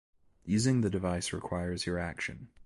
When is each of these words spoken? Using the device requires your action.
Using 0.45 0.81
the 0.81 0.89
device 0.89 1.31
requires 1.31 1.85
your 1.85 1.99
action. 1.99 2.47